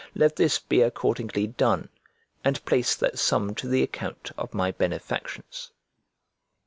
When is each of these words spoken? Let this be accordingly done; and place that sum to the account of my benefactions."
Let 0.15 0.35
this 0.35 0.57
be 0.57 0.81
accordingly 0.81 1.45
done; 1.45 1.89
and 2.43 2.65
place 2.65 2.95
that 2.95 3.19
sum 3.19 3.53
to 3.53 3.67
the 3.67 3.83
account 3.83 4.31
of 4.35 4.51
my 4.55 4.71
benefactions." 4.71 5.69